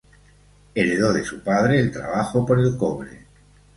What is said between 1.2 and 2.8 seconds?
su padre el trabajo por el